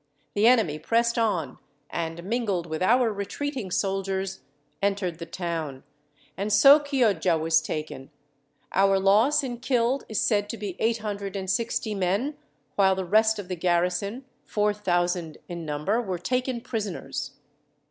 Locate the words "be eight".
10.57-10.97